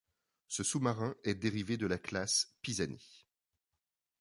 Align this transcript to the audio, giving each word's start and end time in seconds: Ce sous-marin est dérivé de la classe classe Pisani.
Ce 0.47 0.63
sous-marin 0.63 1.13
est 1.23 1.35
dérivé 1.35 1.77
de 1.77 1.85
la 1.85 1.99
classe 1.99 2.45
classe 2.45 2.57
Pisani. 2.63 3.27